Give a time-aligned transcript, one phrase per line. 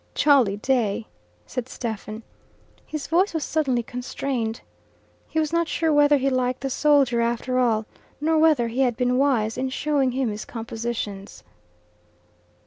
[0.15, 1.05] "Jolly day,"
[1.45, 2.23] said Stephen.
[2.87, 4.61] His voice was suddenly constrained.
[5.27, 7.85] He was not sure whether he liked the soldier after all,
[8.19, 11.43] nor whether he had been wise in showing him his compositions.